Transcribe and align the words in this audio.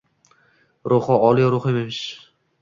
Ruhi— 0.93 1.17
oliy 1.29 1.47
ruh 1.57 1.69
emish. 1.73 2.01